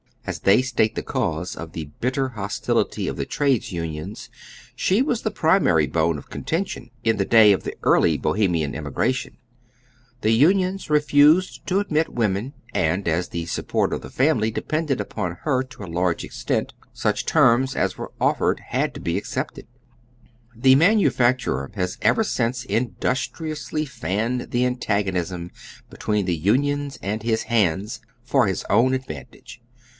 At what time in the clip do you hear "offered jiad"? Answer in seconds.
18.19-18.93